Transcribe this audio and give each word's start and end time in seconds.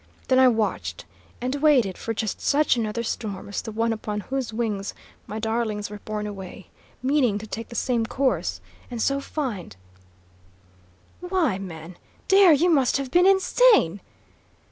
Then 0.29 0.39
I 0.39 0.47
watched 0.47 1.05
and 1.41 1.53
waited 1.61 1.95
for 1.95 2.11
just 2.11 2.41
such 2.41 2.75
another 2.75 3.03
storm 3.03 3.47
as 3.49 3.61
the 3.61 3.71
one 3.71 3.93
upon 3.93 4.21
whose 4.21 4.51
wings 4.51 4.95
my 5.27 5.37
darlings 5.37 5.91
were 5.91 5.99
borne 5.99 6.25
away, 6.25 6.69
meaning 7.03 7.37
to 7.37 7.45
take 7.45 7.69
the 7.69 7.75
same 7.75 8.07
course, 8.07 8.61
and 8.89 8.99
so 8.99 9.19
find" 9.19 9.75
"Why, 11.29 11.59
man, 11.59 11.97
dear, 12.27 12.51
you 12.51 12.67
must 12.71 12.97
have 12.97 13.11
been 13.11 13.27
insane!" 13.27 14.01